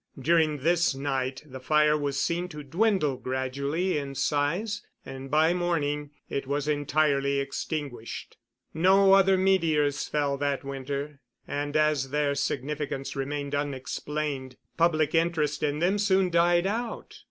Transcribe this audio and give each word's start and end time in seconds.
During 0.19 0.63
this 0.63 0.95
night 0.95 1.43
the 1.45 1.59
fire 1.59 1.95
was 1.95 2.19
seen 2.19 2.47
to 2.47 2.63
dwindle 2.63 3.17
gradually 3.17 3.99
in 3.99 4.15
size, 4.15 4.81
and 5.05 5.29
by 5.29 5.53
morning 5.53 6.09
it 6.27 6.47
was 6.47 6.67
entirely 6.67 7.39
extinguished. 7.39 8.37
No 8.73 9.13
other 9.13 9.37
meteors 9.37 10.07
fell 10.07 10.37
that 10.37 10.63
winter; 10.63 11.19
and, 11.47 11.77
as 11.77 12.09
their 12.09 12.33
significance 12.33 13.15
remained 13.15 13.53
unexplained, 13.53 14.57
public 14.75 15.13
interest 15.13 15.61
in 15.61 15.77
them 15.77 15.99
soon 15.99 16.31
died 16.31 16.65
out. 16.65 17.19